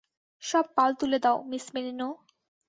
[0.43, 2.09] সব পাল তুলে দাও, মিস মেরিনো!